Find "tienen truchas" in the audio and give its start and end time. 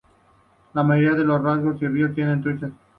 2.15-2.71